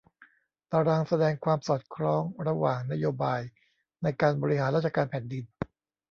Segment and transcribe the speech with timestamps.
[0.71, 3.41] ตารางแสดงความสอดคล้องระหว่างนโยบาย
[4.03, 5.43] ในการบริหารราชการแผ่นดิน